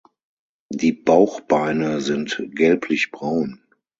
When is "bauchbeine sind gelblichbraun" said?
0.93-3.61